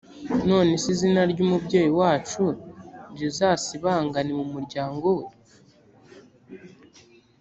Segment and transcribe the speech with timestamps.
[0.49, 2.43] none se izina ry’umubyeyi wacu
[3.19, 5.25] rizasibangane mu muryango we?